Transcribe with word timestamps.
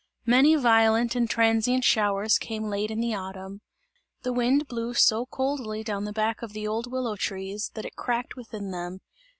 Many 0.25 0.55
violent 0.55 1.15
and 1.15 1.29
transient 1.29 1.83
showers 1.83 2.39
came 2.39 2.63
late 2.71 2.89
in 2.89 3.01
the 3.01 3.13
autumn; 3.13 3.61
the 4.23 4.33
wind 4.33 4.67
blew 4.67 4.95
so 4.95 5.27
coldly 5.27 5.83
down 5.83 6.05
the 6.05 6.11
back 6.11 6.41
of 6.41 6.53
the 6.53 6.67
old 6.67 6.91
willow 6.91 7.15
trees, 7.15 7.69
that 7.75 7.85
it 7.85 7.95
cracked 7.95 8.35
within 8.35 8.71
them. 8.71 9.01